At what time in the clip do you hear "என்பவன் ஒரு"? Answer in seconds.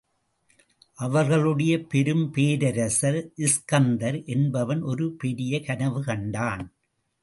4.25-5.07